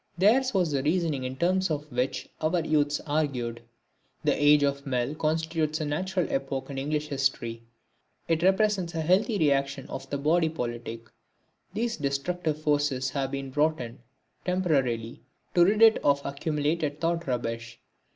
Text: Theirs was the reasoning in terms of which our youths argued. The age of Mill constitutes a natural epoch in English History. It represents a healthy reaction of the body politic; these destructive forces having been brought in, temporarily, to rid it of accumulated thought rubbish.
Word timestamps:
Theirs 0.17 0.51
was 0.51 0.71
the 0.71 0.81
reasoning 0.81 1.25
in 1.25 1.35
terms 1.35 1.69
of 1.69 1.91
which 1.91 2.27
our 2.41 2.65
youths 2.65 2.99
argued. 3.05 3.61
The 4.23 4.31
age 4.33 4.63
of 4.63 4.87
Mill 4.87 5.13
constitutes 5.13 5.79
a 5.79 5.85
natural 5.85 6.25
epoch 6.31 6.71
in 6.71 6.79
English 6.79 7.09
History. 7.09 7.61
It 8.27 8.41
represents 8.41 8.95
a 8.95 9.01
healthy 9.01 9.37
reaction 9.37 9.85
of 9.89 10.09
the 10.09 10.17
body 10.17 10.49
politic; 10.49 11.01
these 11.75 11.97
destructive 11.97 12.59
forces 12.59 13.11
having 13.11 13.49
been 13.49 13.49
brought 13.51 13.79
in, 13.79 13.99
temporarily, 14.43 15.21
to 15.53 15.63
rid 15.63 15.83
it 15.83 16.03
of 16.03 16.19
accumulated 16.25 16.99
thought 16.99 17.27
rubbish. 17.27 17.79